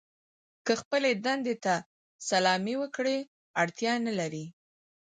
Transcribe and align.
که 0.65 0.73
خپلې 0.81 1.11
دندې 1.25 1.55
ته 1.65 1.75
سلامي 2.29 2.75
وکړئ 2.81 3.17
اړتیا 3.61 3.93
نه 4.05 4.11
لرئ. 4.19 4.45